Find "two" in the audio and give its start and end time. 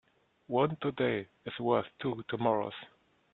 2.01-2.23